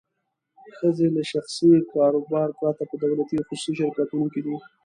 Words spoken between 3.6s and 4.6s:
شرکتونو کې دي.